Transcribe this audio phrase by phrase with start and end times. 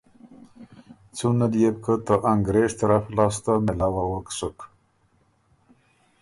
[1.15, 4.57] څُون ال يې بو که ته انګرېز طرف لاسته مېلاؤوَک سُک۔